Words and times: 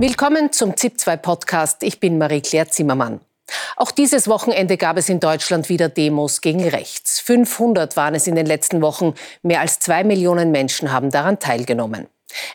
Willkommen 0.00 0.50
zum 0.50 0.70
ZIP2 0.70 1.18
Podcast. 1.18 1.82
Ich 1.82 2.00
bin 2.00 2.16
Marie-Claire 2.16 2.70
Zimmermann. 2.70 3.20
Auch 3.76 3.90
dieses 3.90 4.28
Wochenende 4.28 4.78
gab 4.78 4.96
es 4.96 5.10
in 5.10 5.20
Deutschland 5.20 5.68
wieder 5.68 5.90
Demos 5.90 6.40
gegen 6.40 6.66
rechts. 6.66 7.20
500 7.20 7.98
waren 7.98 8.14
es 8.14 8.26
in 8.26 8.34
den 8.34 8.46
letzten 8.46 8.80
Wochen. 8.80 9.12
Mehr 9.42 9.60
als 9.60 9.78
zwei 9.78 10.02
Millionen 10.02 10.52
Menschen 10.52 10.90
haben 10.90 11.10
daran 11.10 11.38
teilgenommen. 11.38 12.06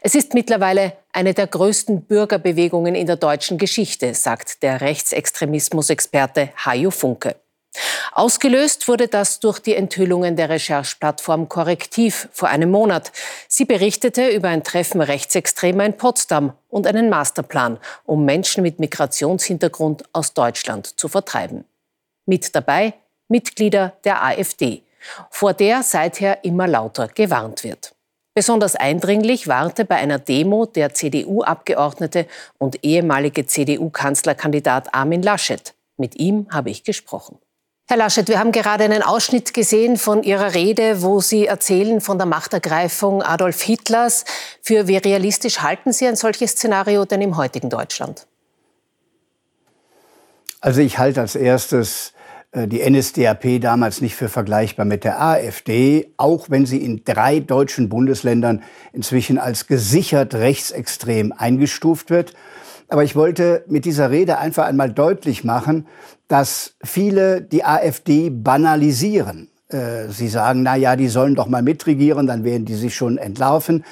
Es 0.02 0.16
ist 0.16 0.34
mittlerweile 0.34 0.94
eine 1.14 1.36
der 1.36 1.46
größten 1.46 2.06
Bürgerbewegungen 2.06 2.96
in 2.96 3.06
der 3.06 3.18
deutschen 3.18 3.60
Geschichte, 3.60 4.16
sagt 4.16 4.64
der 4.64 4.82
Rechtsextremismusexperte 4.82 6.50
Hajo 6.66 6.90
Funke. 6.90 7.36
Ausgelöst 8.12 8.88
wurde 8.88 9.08
das 9.08 9.40
durch 9.40 9.60
die 9.60 9.76
Enthüllungen 9.76 10.36
der 10.36 10.50
Rechercheplattform 10.50 11.50
Korrektiv 11.50 12.30
vor 12.32 12.50
einem 12.50 12.72
Monat. 12.72 13.12
Sie 13.48 13.66
berichtete 13.66 14.30
über 14.30 14.50
ein 14.50 14.64
Treffen 14.64 15.02
Rechtsextremer 15.02 15.86
in 15.86 15.98
Potsdam 15.98 16.54
und 16.70 16.88
einen 16.88 17.10
Masterplan, 17.10 17.78
um 18.06 18.26
Menschen 18.26 18.64
mit 18.64 18.80
Migrationshintergrund 18.80 20.04
aus 20.14 20.34
Deutschland 20.34 21.00
zu 21.00 21.08
vertreiben. 21.08 21.66
Mit 22.26 22.56
dabei 22.56 22.94
Mitglieder 23.28 23.94
der 24.04 24.24
AfD, 24.24 24.84
vor 25.30 25.54
der 25.54 25.84
seither 25.84 26.44
immer 26.44 26.68
lauter 26.68 27.08
gewarnt 27.08 27.64
wird. 27.64 27.96
Besonders 28.34 28.76
eindringlich 28.76 29.48
warnte 29.48 29.86
bei 29.86 29.96
einer 29.96 30.20
Demo 30.20 30.66
der 30.66 30.94
CDU-Abgeordnete 30.94 32.28
und 32.58 32.84
ehemalige 32.84 33.46
CDU-Kanzlerkandidat 33.46 34.94
Armin 34.94 35.22
Laschet. 35.22 35.74
Mit 35.96 36.16
ihm 36.20 36.48
habe 36.52 36.70
ich 36.70 36.84
gesprochen. 36.84 37.40
Herr 37.88 37.98
Laschet, 37.98 38.28
wir 38.28 38.40
haben 38.40 38.52
gerade 38.52 38.84
einen 38.84 39.04
Ausschnitt 39.04 39.54
gesehen 39.54 39.98
von 39.98 40.24
Ihrer 40.24 40.56
Rede, 40.56 41.04
wo 41.04 41.22
Sie 41.22 41.46
erzählen 41.46 42.02
von 42.02 42.18
der 42.18 42.26
Machtergreifung 42.26 43.22
Adolf 43.22 43.62
Hitlers. 43.62 44.26
Für 44.60 44.88
wie 44.88 44.98
realistisch 44.98 45.60
halten 45.60 45.94
Sie 45.94 46.08
ein 46.08 46.16
solches 46.16 46.54
Szenario 46.54 47.06
denn 47.06 47.22
im 47.22 47.38
heutigen 47.38 47.70
Deutschland? 47.70 48.26
Also 50.62 50.82
ich 50.82 50.98
halte 50.98 51.22
als 51.22 51.36
erstes 51.36 52.14
äh, 52.54 52.68
die 52.68 52.82
NSDAP 52.90 53.62
damals 53.62 54.02
nicht 54.02 54.16
für 54.16 54.30
vergleichbar 54.30 54.88
mit 54.88 55.04
der 55.04 55.22
AfD, 55.22 56.12
auch 56.18 56.50
wenn 56.50 56.66
sie 56.66 56.78
in 56.84 57.04
drei 57.04 57.40
deutschen 57.40 57.88
Bundesländern 57.88 58.64
inzwischen 58.94 59.38
als 59.38 59.68
gesichert 59.68 60.34
rechtsextrem 60.34 61.34
eingestuft 61.38 62.10
wird. 62.10 62.34
Aber 62.88 63.04
ich 63.04 63.16
wollte 63.16 63.64
mit 63.68 63.86
dieser 63.86 64.12
Rede 64.12 64.38
einfach 64.38 64.66
einmal 64.66 64.92
deutlich 64.92 65.44
machen, 65.44 65.88
dass 66.28 66.76
viele 66.84 67.42
die 67.42 67.64
AfD 67.64 68.30
banalisieren. 68.30 69.50
Äh, 69.70 70.10
sie 70.10 70.28
sagen, 70.28 70.64
na 70.64 70.76
ja, 70.76 70.96
die 70.96 71.08
sollen 71.08 71.36
doch 71.36 71.48
mal 71.48 71.64
mitregieren, 71.64 72.28
dann 72.28 72.44
werden 72.44 72.66
die 72.66 72.76
sich 72.76 72.96
schon 72.96 73.18
entlarven. 73.18 73.84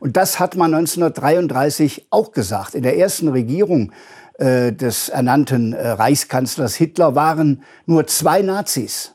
Und 0.00 0.16
das 0.16 0.38
hat 0.38 0.56
man 0.56 0.74
1933 0.74 2.08
auch 2.10 2.32
gesagt. 2.32 2.74
In 2.74 2.82
der 2.82 2.98
ersten 2.98 3.28
Regierung 3.28 3.92
äh, 4.38 4.72
des 4.72 5.08
ernannten 5.08 5.72
äh, 5.72 5.88
Reichskanzlers 5.88 6.74
Hitler 6.74 7.14
waren 7.14 7.62
nur 7.86 8.06
zwei 8.06 8.42
Nazis. 8.42 9.14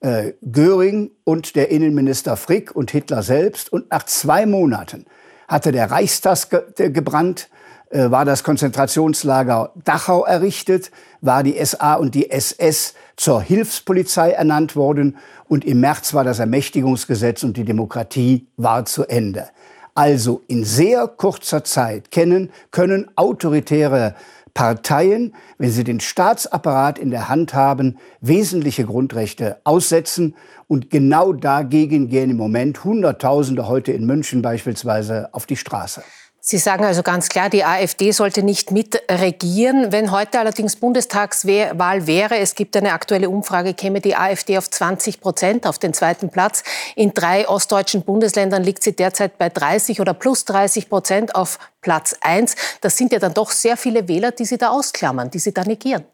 Göring 0.00 1.10
und 1.24 1.56
der 1.56 1.72
Innenminister 1.72 2.36
Frick 2.36 2.76
und 2.76 2.92
Hitler 2.92 3.24
selbst. 3.24 3.72
Und 3.72 3.90
nach 3.90 4.04
zwei 4.04 4.46
Monaten 4.46 5.06
hatte 5.48 5.72
der 5.72 5.90
Reichstag 5.90 6.76
ge 6.76 6.90
gebrannt, 6.90 7.48
war 7.90 8.24
das 8.24 8.44
Konzentrationslager 8.44 9.72
Dachau 9.84 10.24
errichtet, 10.24 10.90
war 11.20 11.42
die 11.42 11.64
SA 11.64 11.94
und 11.94 12.14
die 12.14 12.30
SS 12.30 12.94
zur 13.16 13.40
Hilfspolizei 13.42 14.32
ernannt 14.32 14.76
worden 14.76 15.16
und 15.48 15.64
im 15.64 15.80
März 15.80 16.14
war 16.14 16.24
das 16.24 16.38
Ermächtigungsgesetz 16.38 17.42
und 17.42 17.56
die 17.56 17.64
Demokratie 17.64 18.46
war 18.56 18.84
zu 18.84 19.04
Ende. 19.04 19.48
Also 19.94 20.42
in 20.46 20.64
sehr 20.64 21.08
kurzer 21.08 21.64
Zeit 21.64 22.10
kennen, 22.10 22.50
können 22.70 23.10
autoritäre 23.16 24.14
Parteien, 24.54 25.34
wenn 25.58 25.70
sie 25.70 25.84
den 25.84 26.00
Staatsapparat 26.00 26.98
in 26.98 27.10
der 27.10 27.28
Hand 27.28 27.54
haben, 27.54 27.98
wesentliche 28.20 28.84
Grundrechte 28.84 29.58
aussetzen. 29.64 30.34
Und 30.66 30.90
genau 30.90 31.32
dagegen 31.32 32.08
gehen 32.08 32.30
im 32.30 32.36
Moment 32.36 32.84
Hunderttausende 32.84 33.68
heute 33.68 33.92
in 33.92 34.04
München 34.04 34.42
beispielsweise 34.42 35.28
auf 35.32 35.46
die 35.46 35.56
Straße. 35.56 36.02
Sie 36.50 36.56
sagen 36.56 36.86
also 36.86 37.02
ganz 37.02 37.28
klar, 37.28 37.50
die 37.50 37.62
AfD 37.62 38.10
sollte 38.10 38.42
nicht 38.42 38.70
mitregieren. 38.70 39.92
Wenn 39.92 40.10
heute 40.10 40.38
allerdings 40.38 40.76
Bundestagswahl 40.76 42.06
wäre, 42.06 42.38
es 42.38 42.54
gibt 42.54 42.74
eine 42.74 42.94
aktuelle 42.94 43.28
Umfrage, 43.28 43.74
käme 43.74 44.00
die 44.00 44.16
AfD 44.16 44.56
auf 44.56 44.70
20 44.70 45.20
Prozent 45.20 45.66
auf 45.66 45.78
den 45.78 45.92
zweiten 45.92 46.30
Platz. 46.30 46.64
In 46.96 47.12
drei 47.12 47.46
ostdeutschen 47.46 48.00
Bundesländern 48.00 48.64
liegt 48.64 48.82
sie 48.82 48.96
derzeit 48.96 49.36
bei 49.36 49.50
30 49.50 50.00
oder 50.00 50.14
plus 50.14 50.46
30 50.46 50.88
Prozent 50.88 51.34
auf 51.34 51.58
Platz 51.82 52.16
1. 52.22 52.56
Das 52.80 52.96
sind 52.96 53.12
ja 53.12 53.18
dann 53.18 53.34
doch 53.34 53.50
sehr 53.50 53.76
viele 53.76 54.08
Wähler, 54.08 54.30
die 54.30 54.46
Sie 54.46 54.56
da 54.56 54.70
ausklammern, 54.70 55.28
die 55.30 55.40
Sie 55.40 55.52
da 55.52 55.64
negieren. 55.64 56.04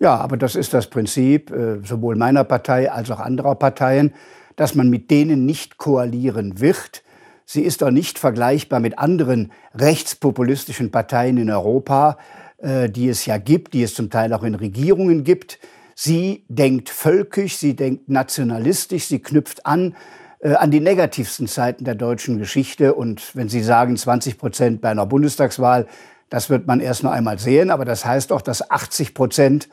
Ja, 0.00 0.16
aber 0.16 0.36
das 0.36 0.56
ist 0.56 0.74
das 0.74 0.90
Prinzip 0.90 1.52
äh, 1.52 1.78
sowohl 1.84 2.16
meiner 2.16 2.42
Partei 2.42 2.90
als 2.90 3.08
auch 3.08 3.20
anderer 3.20 3.54
Parteien, 3.54 4.12
dass 4.56 4.74
man 4.74 4.90
mit 4.90 5.12
denen 5.12 5.46
nicht 5.46 5.78
koalieren 5.78 6.58
wird, 6.58 7.04
Sie 7.48 7.62
ist 7.62 7.82
auch 7.84 7.92
nicht 7.92 8.18
vergleichbar 8.18 8.80
mit 8.80 8.98
anderen 8.98 9.52
rechtspopulistischen 9.74 10.90
Parteien 10.90 11.38
in 11.38 11.48
Europa, 11.48 12.18
äh, 12.58 12.90
die 12.90 13.08
es 13.08 13.24
ja 13.24 13.38
gibt, 13.38 13.72
die 13.72 13.84
es 13.84 13.94
zum 13.94 14.10
Teil 14.10 14.32
auch 14.32 14.42
in 14.42 14.56
Regierungen 14.56 15.22
gibt. 15.22 15.60
Sie 15.94 16.44
denkt 16.48 16.90
völkisch, 16.90 17.56
sie 17.56 17.76
denkt 17.76 18.08
nationalistisch, 18.08 19.06
sie 19.06 19.20
knüpft 19.20 19.64
an 19.64 19.94
äh, 20.40 20.54
an 20.54 20.70
die 20.70 20.80
negativsten 20.80 21.46
Zeiten 21.46 21.84
der 21.84 21.94
deutschen 21.94 22.38
Geschichte. 22.38 22.94
Und 22.94 23.34
wenn 23.34 23.48
Sie 23.48 23.62
sagen 23.62 23.96
20 23.96 24.38
Prozent 24.38 24.80
bei 24.80 24.90
einer 24.90 25.06
Bundestagswahl, 25.06 25.86
das 26.28 26.50
wird 26.50 26.66
man 26.66 26.80
erst 26.80 27.04
noch 27.04 27.12
einmal 27.12 27.38
sehen. 27.38 27.70
Aber 27.70 27.84
das 27.84 28.04
heißt 28.04 28.32
auch, 28.32 28.42
dass 28.42 28.70
80 28.70 29.14
Prozent 29.14 29.68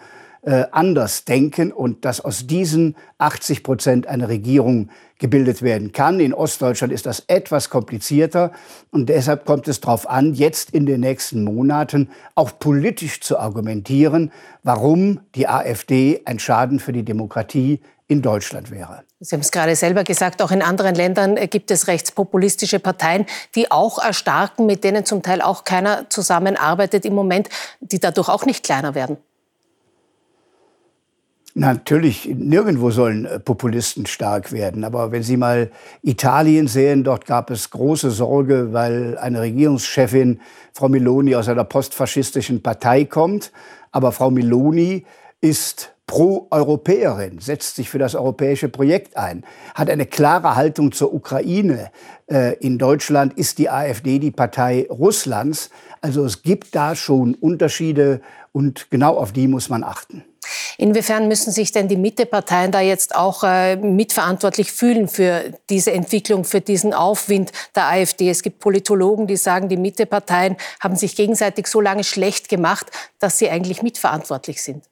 äh, 0.45 0.65
anders 0.71 1.25
denken 1.25 1.71
und 1.71 2.05
dass 2.05 2.19
aus 2.19 2.47
diesen 2.47 2.95
80 3.17 3.63
Prozent 3.63 4.07
eine 4.07 4.27
Regierung 4.27 4.89
gebildet 5.17 5.61
werden 5.61 5.93
kann. 5.93 6.19
In 6.19 6.33
Ostdeutschland 6.33 6.91
ist 6.91 7.05
das 7.05 7.23
etwas 7.27 7.69
komplizierter 7.69 8.51
und 8.91 9.07
deshalb 9.07 9.45
kommt 9.45 9.69
es 9.69 9.79
darauf 9.79 10.09
an, 10.09 10.33
jetzt 10.33 10.71
in 10.71 10.85
den 10.85 10.99
nächsten 10.99 11.45
Monaten 11.45 12.09
auch 12.35 12.59
politisch 12.59 13.21
zu 13.21 13.39
argumentieren, 13.39 14.33
warum 14.63 15.21
die 15.35 15.47
AfD 15.47 16.21
ein 16.25 16.39
Schaden 16.39 16.79
für 16.79 16.91
die 16.91 17.03
Demokratie 17.03 17.79
in 18.07 18.21
Deutschland 18.21 18.69
wäre. 18.69 19.03
Sie 19.21 19.33
haben 19.33 19.41
es 19.41 19.51
gerade 19.51 19.77
selber 19.77 20.03
gesagt, 20.03 20.41
auch 20.41 20.51
in 20.51 20.61
anderen 20.61 20.93
Ländern 20.93 21.35
gibt 21.49 21.71
es 21.71 21.87
rechtspopulistische 21.87 22.79
Parteien, 22.79 23.25
die 23.55 23.71
auch 23.71 23.97
erstarken, 23.97 24.65
mit 24.65 24.83
denen 24.83 25.05
zum 25.05 25.21
Teil 25.21 25.41
auch 25.41 25.63
keiner 25.63 26.09
zusammenarbeitet 26.09 27.05
im 27.05 27.15
Moment, 27.15 27.47
die 27.79 27.99
dadurch 27.99 28.27
auch 28.27 28.45
nicht 28.45 28.65
kleiner 28.65 28.93
werden. 28.93 29.17
Natürlich, 31.55 32.33
nirgendwo 32.33 32.89
sollen 32.89 33.25
äh, 33.25 33.39
Populisten 33.39 34.07
stark 34.07 34.51
werden. 34.51 34.83
Aber 34.83 35.11
wenn 35.11 35.21
Sie 35.21 35.37
mal 35.37 35.69
Italien 36.01 36.67
sehen, 36.67 37.03
dort 37.03 37.27
gab 37.27 37.51
es 37.51 37.69
große 37.69 38.09
Sorge, 38.09 38.73
weil 38.73 39.19
eine 39.19 39.41
Regierungschefin, 39.41 40.41
Frau 40.73 40.89
Meloni, 40.89 41.35
aus 41.35 41.47
einer 41.47 41.63
postfaschistischen 41.63 42.63
Partei 42.63 43.05
kommt. 43.05 43.51
Aber 43.91 44.11
Frau 44.11 44.31
Meloni 44.31 45.05
ist 45.41 45.93
Pro-Europäerin, 46.07 47.39
setzt 47.39 47.75
sich 47.75 47.89
für 47.89 47.99
das 47.99 48.15
europäische 48.15 48.67
Projekt 48.67 49.15
ein, 49.15 49.43
hat 49.73 49.89
eine 49.89 50.05
klare 50.07 50.55
Haltung 50.55 50.91
zur 50.91 51.13
Ukraine. 51.13 51.91
Äh, 52.25 52.55
in 52.55 52.79
Deutschland 52.79 53.33
ist 53.33 53.59
die 53.59 53.69
AfD 53.69 54.17
die 54.17 54.31
Partei 54.31 54.87
Russlands. 54.89 55.69
Also 56.01 56.25
es 56.25 56.41
gibt 56.41 56.73
da 56.73 56.95
schon 56.95 57.35
Unterschiede 57.35 58.21
und 58.51 58.89
genau 58.89 59.15
auf 59.17 59.31
die 59.31 59.47
muss 59.47 59.69
man 59.69 59.83
achten. 59.83 60.23
Inwiefern 60.77 61.27
müssen 61.27 61.51
sich 61.51 61.71
denn 61.71 61.87
die 61.87 61.97
Mitteparteien 61.97 62.71
da 62.71 62.81
jetzt 62.81 63.15
auch 63.15 63.43
äh, 63.43 63.75
mitverantwortlich 63.75 64.71
fühlen 64.71 65.07
für 65.07 65.53
diese 65.69 65.91
Entwicklung, 65.91 66.43
für 66.45 66.61
diesen 66.61 66.93
Aufwind 66.93 67.51
der 67.75 67.87
AfD? 67.87 68.29
Es 68.29 68.41
gibt 68.41 68.59
Politologen, 68.59 69.27
die 69.27 69.37
sagen, 69.37 69.69
die 69.69 69.77
Mitteparteien 69.77 70.57
haben 70.79 70.95
sich 70.95 71.15
gegenseitig 71.15 71.67
so 71.67 71.81
lange 71.81 72.03
schlecht 72.03 72.49
gemacht, 72.49 72.91
dass 73.19 73.37
sie 73.37 73.49
eigentlich 73.49 73.81
mitverantwortlich 73.83 74.61
sind. 74.61 74.83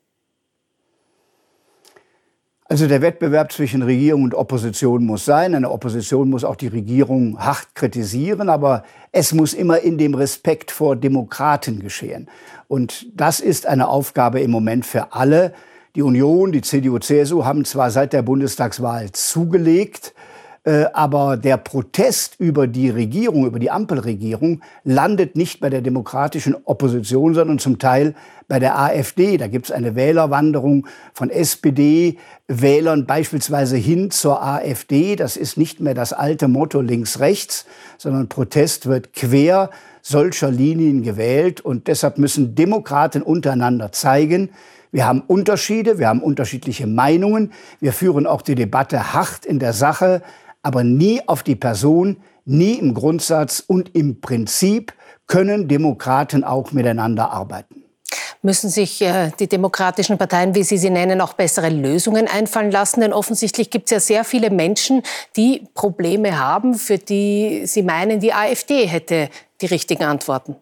Also 2.72 2.88
der 2.88 3.02
Wettbewerb 3.02 3.52
zwischen 3.52 3.82
Regierung 3.82 4.24
und 4.24 4.34
Opposition 4.34 5.06
muss 5.06 5.26
sein. 5.26 5.56
Eine 5.56 5.72
Opposition 5.72 6.30
muss 6.30 6.46
auch 6.46 6.56
die 6.56 6.70
Regierung 6.70 7.38
hart 7.38 7.76
kritisieren, 7.76 8.48
aber 8.48 8.86
es 9.12 9.34
muss 9.34 9.54
immer 9.54 9.80
in 9.80 9.98
dem 9.98 10.14
Respekt 10.14 10.72
vor 10.72 10.96
Demokraten 10.96 11.82
geschehen. 11.82 12.30
Und 12.70 13.08
das 13.14 13.42
ist 13.42 13.66
eine 13.66 13.90
Aufgabe 13.90 14.40
im 14.40 14.52
Moment 14.52 14.86
für 14.86 15.12
alle. 15.12 15.54
Die 15.96 16.02
Union, 16.02 16.52
die 16.52 16.62
CDU, 16.62 17.00
CSU 17.00 17.44
haben 17.44 17.66
zwar 17.66 17.92
seit 17.92 18.14
der 18.14 18.22
Bundestagswahl 18.22 19.12
zugelegt, 19.12 20.14
Äh, 20.64 20.86
aber 20.94 21.38
der 21.38 21.58
Protest 21.58 22.36
über 22.38 22.68
die 22.68 22.92
Regierung, 22.92 23.48
über 23.48 23.58
die 23.58 23.72
Ampelregierung, 23.72 24.62
landet 24.84 25.36
nicht 25.36 25.60
bei 25.60 25.72
der 25.72 25.82
demokratischen 25.82 26.56
Opposition, 26.66 27.34
sondern 27.34 27.58
zum 27.58 27.80
Teil 27.80 28.14
bei 28.48 28.60
der 28.60 28.78
AfD. 28.78 29.38
Da 29.38 29.48
gibt 29.48 29.66
es 29.66 29.72
eine 29.72 29.96
Wählerwanderung 29.96 30.86
von 31.16 31.32
SPD-Wählern 31.32 33.08
beispielsweise 33.08 33.76
hin 33.76 34.12
zur 34.12 34.44
AfD. 34.44 35.16
Das 35.16 35.36
ist 35.36 35.58
nicht 35.58 35.80
mehr 35.80 35.96
das 35.96 36.14
alte 36.14 36.48
Motto 36.48 36.82
links-rechts, 36.82 37.66
sondern 37.98 38.30
Protest 38.30 38.86
wird 38.86 39.14
quer 39.14 39.72
solcher 40.04 40.52
Linien 40.52 41.02
gewählt. 41.02 41.62
Und 41.62 41.88
deshalb 41.88 42.20
müssen 42.20 42.54
Demokraten 42.54 43.24
untereinander 43.24 43.92
zeigen, 43.92 44.52
wir 44.92 45.06
haben 45.06 45.22
Unterschiede, 45.22 46.00
wir 46.00 46.08
haben 46.08 46.22
unterschiedliche 46.22 46.88
Meinungen, 46.88 47.54
wir 47.80 47.94
führen 47.94 48.28
auch 48.28 48.42
die 48.42 48.56
Debatte 48.56 49.14
hart 49.14 49.46
in 49.46 49.60
der 49.60 49.74
Sache, 49.74 50.22
aber 50.62 50.84
nie 50.84 51.22
auf 51.28 51.44
die 51.44 51.56
Person, 51.56 52.18
nie 52.46 52.74
im 52.74 52.94
Grundsatz 52.94 53.64
und 53.66 53.96
im 53.96 54.22
Prinzip 54.22 54.94
können 55.28 55.68
Demokraten 55.68 56.44
auch 56.44 56.72
miteinander 56.72 57.32
arbeiten 57.32 57.82
müssen 58.42 58.70
sich 58.70 59.02
äh, 59.02 59.32
die 59.40 59.48
demokratischen 59.48 60.18
Parteien, 60.18 60.56
wie 60.56 60.64
Sie 60.64 60.78
sie 60.78 60.90
nennen, 60.90 61.22
auch 61.22 61.34
bessere 61.34 61.70
Lösungen 61.70 62.28
einfallen 62.28 62.72
lassen? 62.72 63.02
Denn 63.02 63.14
offensichtlich 63.14 63.70
gibt 63.70 63.86
es 63.86 63.92
ja 63.92 64.00
sehr 64.00 64.24
viele 64.24 64.50
Menschen, 64.50 65.04
die 65.36 65.68
Probleme 65.74 66.40
haben, 66.40 66.76
für 66.76 66.98
die 66.98 67.64
Sie 67.66 67.84
meinen, 67.84 68.20
die 68.20 68.34
AfD 68.34 68.86
hätte 68.86 69.30
die 69.62 69.68
richtigen 69.68 70.04
Antworten. 70.04 70.56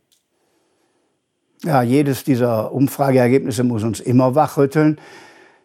Ja, 1.66 1.82
jedes 1.82 2.24
dieser 2.24 2.72
Umfrageergebnisse 2.72 3.66
muss 3.66 3.84
uns 3.84 4.00
immer 4.00 4.34
wachrütteln. 4.34 4.98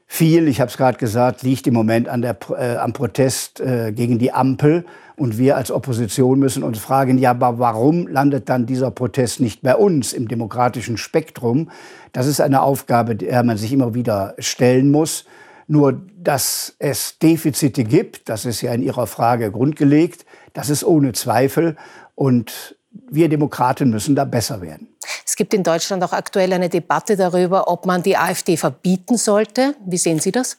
Viel, 0.07 0.49
ich 0.49 0.61
habe 0.61 0.69
es 0.69 0.77
gerade 0.77 0.99
gesagt, 0.99 1.43
liegt 1.43 1.67
im 1.67 1.75
Moment 1.75 2.09
an 2.09 2.21
der, 2.21 2.37
äh, 2.59 2.77
am 2.77 2.93
Protest 2.93 3.61
äh, 3.61 3.93
gegen 3.93 4.19
die 4.19 4.33
Ampel. 4.33 4.85
Und 5.17 5.39
wir 5.39 5.57
als 5.57 5.71
Opposition 5.71 6.41
müssen 6.41 6.65
uns 6.65 6.79
fragen, 6.79 7.19
ja, 7.19 7.31
aber 7.31 7.61
warum 7.61 8.09
landet 8.09 8.49
dann 8.49 8.67
dieser 8.67 8.91
Protest 8.91 9.39
nicht 9.39 9.63
bei 9.63 9.77
uns 9.77 10.13
im 10.13 10.27
demokratischen 10.27 10.97
Spektrum? 10.97 11.71
Das 12.13 12.27
ist 12.27 12.41
eine 12.41 12.63
Aufgabe, 12.63 13.15
der 13.15 13.45
man 13.45 13.57
sich 13.57 13.73
immer 13.73 13.95
wieder 13.95 14.35
stellen 14.39 14.91
muss. 14.91 15.25
Nur, 15.69 16.03
dass 16.17 16.75
es 16.81 17.19
Defizite 17.21 17.85
gibt, 17.85 18.29
das 18.29 18.45
ist 18.45 18.61
ja 18.61 18.75
in 18.75 18.83
Ihrer 18.83 19.07
Frage 19.07 19.53
grundgelegt, 19.53 20.27
das 20.53 20.69
ist 20.71 20.85
ohne 20.85 21.13
Zweifel. 21.13 21.77
Und 22.17 22.77
wir 23.11 23.29
Demokraten 23.29 23.91
müssen 23.91 24.17
da 24.17 24.25
besser 24.25 24.61
werden. 24.61 24.89
Es 25.25 25.37
gibt 25.37 25.55
in 25.55 25.63
Deutschland 25.63 26.03
auch 26.05 26.13
aktuell 26.13 26.53
eine 26.53 26.69
Debatte 26.69 27.17
darüber, 27.17 27.69
ob 27.69 27.87
man 27.87 28.03
die 28.03 28.17
AfD 28.17 28.57
verbieten 28.57 29.17
sollte. 29.17 29.75
Wie 29.85 29.97
sehen 29.97 30.21
Sie 30.21 30.33
das? 30.33 30.59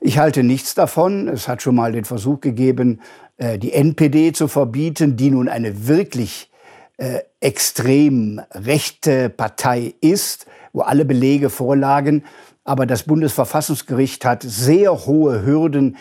Ich 0.00 0.18
halte 0.18 0.42
nichts 0.42 0.74
davon. 0.74 1.28
Es 1.28 1.48
hat 1.48 1.62
schon 1.62 1.74
mal 1.74 1.92
den 1.92 2.04
Versuch 2.04 2.40
gegeben, 2.40 3.00
äh, 3.36 3.58
die 3.58 3.72
NPD 3.72 4.32
zu 4.32 4.46
verbieten, 4.46 5.16
die 5.16 5.30
nun 5.30 5.48
eine 5.48 5.88
wirklich 5.88 6.50
äh, 6.98 7.20
extrem 7.40 8.40
rechte 8.52 9.28
Partei 9.30 9.94
ist, 10.00 10.46
wo 10.72 10.82
alle 10.82 11.04
Belege 11.04 11.50
vorlagen. 11.50 12.24
Aber 12.64 12.86
das 12.86 13.04
Bundesverfassungsgericht 13.04 14.24
hat 14.24 14.42
sehr 14.42 15.06
hohe 15.06 15.44
Hürden, 15.44 15.96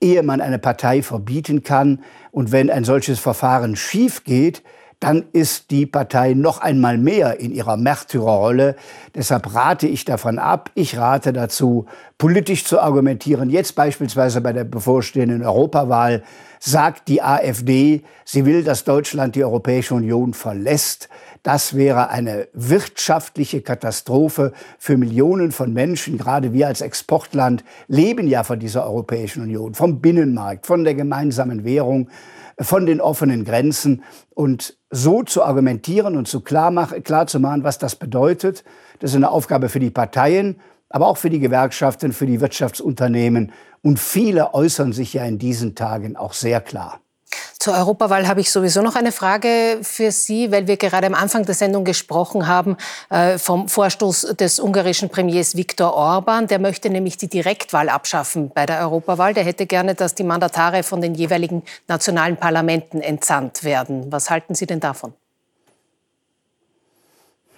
ehe 0.00 0.22
man 0.22 0.40
eine 0.40 0.58
Partei 0.58 1.02
verbieten 1.02 1.62
kann. 1.62 2.02
Und 2.30 2.52
wenn 2.52 2.70
ein 2.70 2.84
solches 2.84 3.18
Verfahren 3.18 3.76
schief 3.76 4.24
geht, 4.24 4.62
dann 5.00 5.26
ist 5.32 5.70
die 5.70 5.84
Partei 5.84 6.32
noch 6.32 6.58
einmal 6.58 6.96
mehr 6.96 7.38
in 7.38 7.52
ihrer 7.52 7.76
Märtyrerrolle. 7.76 8.76
Deshalb 9.14 9.54
rate 9.54 9.86
ich 9.86 10.04
davon 10.06 10.38
ab. 10.38 10.70
Ich 10.74 10.96
rate 10.96 11.32
dazu, 11.34 11.86
politisch 12.16 12.64
zu 12.64 12.80
argumentieren. 12.80 13.50
Jetzt 13.50 13.74
beispielsweise 13.74 14.40
bei 14.40 14.54
der 14.54 14.64
bevorstehenden 14.64 15.44
Europawahl 15.44 16.22
sagt 16.60 17.08
die 17.08 17.22
AfD, 17.22 18.02
sie 18.24 18.46
will, 18.46 18.64
dass 18.64 18.84
Deutschland 18.84 19.36
die 19.36 19.44
Europäische 19.44 19.94
Union 19.94 20.32
verlässt. 20.32 21.10
Das 21.42 21.76
wäre 21.76 22.08
eine 22.08 22.48
wirtschaftliche 22.54 23.60
Katastrophe 23.60 24.52
für 24.78 24.96
Millionen 24.96 25.52
von 25.52 25.72
Menschen. 25.72 26.18
Gerade 26.18 26.52
wir 26.54 26.66
als 26.66 26.80
Exportland 26.80 27.62
leben 27.86 28.26
ja 28.26 28.42
von 28.42 28.58
dieser 28.58 28.86
Europäischen 28.86 29.42
Union, 29.42 29.74
vom 29.74 30.00
Binnenmarkt, 30.00 30.66
von 30.66 30.82
der 30.82 30.94
gemeinsamen 30.94 31.64
Währung 31.64 32.08
von 32.60 32.86
den 32.86 33.00
offenen 33.00 33.44
Grenzen 33.44 34.02
und 34.30 34.76
so 34.90 35.22
zu 35.22 35.42
argumentieren 35.42 36.16
und 36.16 36.26
zu 36.26 36.40
klar, 36.40 36.72
klar 37.02 37.26
zu 37.26 37.40
machen, 37.40 37.64
was 37.64 37.78
das 37.78 37.96
bedeutet. 37.96 38.64
Das 39.00 39.10
ist 39.10 39.16
eine 39.16 39.30
Aufgabe 39.30 39.68
für 39.68 39.80
die 39.80 39.90
Parteien, 39.90 40.60
aber 40.88 41.06
auch 41.06 41.18
für 41.18 41.30
die 41.30 41.40
Gewerkschaften, 41.40 42.12
für 42.12 42.26
die 42.26 42.40
Wirtschaftsunternehmen. 42.40 43.52
Und 43.82 43.98
viele 43.98 44.54
äußern 44.54 44.92
sich 44.92 45.14
ja 45.14 45.24
in 45.24 45.38
diesen 45.38 45.74
Tagen 45.74 46.16
auch 46.16 46.32
sehr 46.32 46.60
klar. 46.60 47.00
Zur 47.66 47.74
Europawahl 47.74 48.28
habe 48.28 48.40
ich 48.40 48.52
sowieso 48.52 48.80
noch 48.80 48.94
eine 48.94 49.10
Frage 49.10 49.80
für 49.82 50.12
Sie, 50.12 50.52
weil 50.52 50.68
wir 50.68 50.76
gerade 50.76 51.08
am 51.08 51.16
Anfang 51.16 51.44
der 51.44 51.56
Sendung 51.56 51.82
gesprochen 51.82 52.46
haben 52.46 52.76
äh, 53.10 53.38
vom 53.38 53.68
Vorstoß 53.68 54.36
des 54.38 54.60
ungarischen 54.60 55.08
Premiers 55.08 55.56
Viktor 55.56 55.92
Orban. 55.92 56.46
Der 56.46 56.60
möchte 56.60 56.90
nämlich 56.90 57.16
die 57.16 57.26
Direktwahl 57.26 57.88
abschaffen 57.88 58.52
bei 58.54 58.66
der 58.66 58.82
Europawahl. 58.82 59.34
Der 59.34 59.42
hätte 59.42 59.66
gerne, 59.66 59.96
dass 59.96 60.14
die 60.14 60.22
Mandatare 60.22 60.84
von 60.84 61.00
den 61.00 61.16
jeweiligen 61.16 61.64
nationalen 61.88 62.36
Parlamenten 62.36 63.00
entsandt 63.00 63.64
werden. 63.64 64.12
Was 64.12 64.30
halten 64.30 64.54
Sie 64.54 64.66
denn 64.66 64.78
davon? 64.78 65.12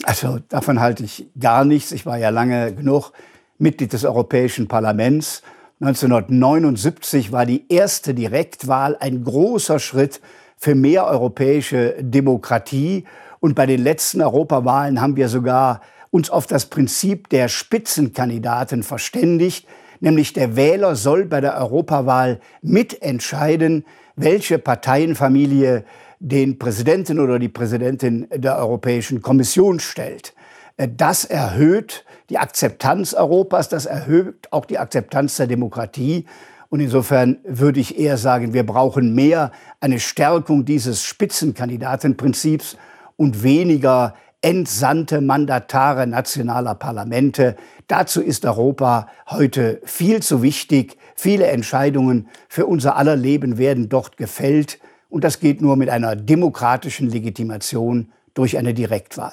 Also 0.04 0.38
davon 0.48 0.80
halte 0.80 1.04
ich 1.04 1.26
gar 1.38 1.66
nichts. 1.66 1.92
Ich 1.92 2.06
war 2.06 2.16
ja 2.16 2.30
lange 2.30 2.74
genug 2.74 3.12
Mitglied 3.58 3.92
des 3.92 4.06
Europäischen 4.06 4.68
Parlaments 4.68 5.42
1979 5.80 7.30
war 7.30 7.46
die 7.46 7.64
erste 7.68 8.12
Direktwahl 8.12 8.96
ein 8.98 9.22
großer 9.22 9.78
Schritt 9.78 10.20
für 10.56 10.74
mehr 10.74 11.06
europäische 11.06 11.94
Demokratie. 12.00 13.04
Und 13.38 13.54
bei 13.54 13.64
den 13.66 13.84
letzten 13.84 14.20
Europawahlen 14.20 15.00
haben 15.00 15.14
wir 15.14 15.28
sogar 15.28 15.80
uns 16.10 16.30
auf 16.30 16.48
das 16.48 16.66
Prinzip 16.66 17.28
der 17.28 17.48
Spitzenkandidaten 17.48 18.82
verständigt, 18.82 19.68
nämlich 20.00 20.32
der 20.32 20.56
Wähler 20.56 20.96
soll 20.96 21.26
bei 21.26 21.40
der 21.40 21.56
Europawahl 21.58 22.40
mitentscheiden, 22.60 23.84
welche 24.16 24.58
Parteienfamilie 24.58 25.84
den 26.18 26.58
Präsidenten 26.58 27.20
oder 27.20 27.38
die 27.38 27.48
Präsidentin 27.48 28.26
der 28.34 28.58
Europäischen 28.58 29.22
Kommission 29.22 29.78
stellt. 29.78 30.34
Das 30.78 31.24
erhöht 31.24 32.04
die 32.30 32.38
Akzeptanz 32.38 33.12
Europas, 33.12 33.68
das 33.68 33.84
erhöht 33.84 34.46
auch 34.52 34.64
die 34.64 34.78
Akzeptanz 34.78 35.36
der 35.36 35.48
Demokratie. 35.48 36.24
Und 36.70 36.78
insofern 36.80 37.38
würde 37.44 37.80
ich 37.80 37.98
eher 37.98 38.16
sagen, 38.16 38.52
wir 38.52 38.64
brauchen 38.64 39.14
mehr 39.14 39.50
eine 39.80 39.98
Stärkung 39.98 40.64
dieses 40.64 41.02
Spitzenkandidatenprinzips 41.02 42.76
und 43.16 43.42
weniger 43.42 44.14
entsandte 44.40 45.20
Mandatare 45.20 46.06
nationaler 46.06 46.76
Parlamente. 46.76 47.56
Dazu 47.88 48.22
ist 48.22 48.44
Europa 48.44 49.08
heute 49.28 49.80
viel 49.84 50.22
zu 50.22 50.42
wichtig. 50.42 50.96
Viele 51.16 51.46
Entscheidungen 51.48 52.28
für 52.48 52.66
unser 52.66 52.96
aller 52.96 53.16
Leben 53.16 53.58
werden 53.58 53.88
dort 53.88 54.16
gefällt. 54.16 54.78
Und 55.08 55.24
das 55.24 55.40
geht 55.40 55.60
nur 55.60 55.76
mit 55.76 55.88
einer 55.90 56.14
demokratischen 56.14 57.10
Legitimation 57.10 58.12
durch 58.34 58.58
eine 58.58 58.74
Direktwahl. 58.74 59.32